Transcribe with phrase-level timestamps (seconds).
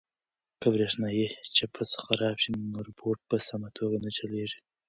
[0.59, 4.59] که برېښنايي چپس خراب شي نو روبوټ په سمه توګه نه چلیږي.